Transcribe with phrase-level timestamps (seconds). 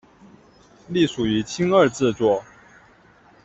[0.87, 2.43] 隶属于青二制作。